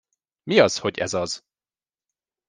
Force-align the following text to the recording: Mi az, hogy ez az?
Mi 0.43 0.59
az, 0.59 0.77
hogy 0.77 0.97
ez 0.97 1.13
az? 1.13 1.43